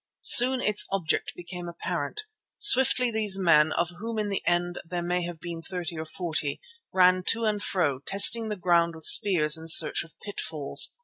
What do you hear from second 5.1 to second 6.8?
have been thirty or forty,